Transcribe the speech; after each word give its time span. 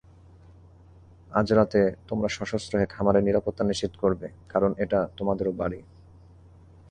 আজরাতে, 1.31 1.81
তোমরা 2.07 2.29
সশস্ত্র 2.29 2.73
হয়ে 2.77 2.91
খামারের 2.95 3.23
নিরাপত্তা 3.23 3.63
নিশ্চিত 3.63 3.93
করবে, 3.95 4.27
কারণ 4.49 4.71
এটা 4.77 4.99
তোমাদেরও 5.17 5.51
বাড়ি। 5.51 5.79